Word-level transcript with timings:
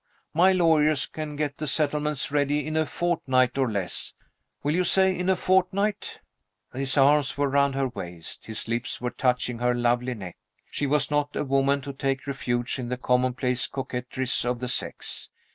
My 0.33 0.51
lawyers 0.51 1.05
can 1.05 1.35
get 1.35 1.59
the 1.59 1.67
settlements 1.67 2.31
ready 2.31 2.65
in 2.65 2.75
a 2.75 2.87
fortnight, 2.87 3.55
or 3.55 3.69
less. 3.69 4.15
Will 4.63 4.73
you 4.73 4.83
say 4.83 5.15
in 5.15 5.29
a 5.29 5.35
fortnight?" 5.35 6.21
His 6.73 6.97
arm 6.97 7.17
was 7.17 7.37
round 7.37 7.75
her 7.75 7.87
waist; 7.87 8.47
his 8.47 8.67
lips 8.67 8.99
were 8.99 9.11
touching 9.11 9.59
her 9.59 9.75
lovely 9.75 10.15
neck. 10.15 10.37
She 10.71 10.87
was 10.87 11.11
not 11.11 11.35
a 11.35 11.43
woman 11.43 11.81
to 11.81 11.93
take 11.93 12.25
refuge 12.25 12.79
in 12.79 12.89
the 12.89 12.97
commonplace 12.97 13.67
coquetries 13.67 14.43
of 14.43 14.59
the 14.59 14.69
sex. 14.69 15.29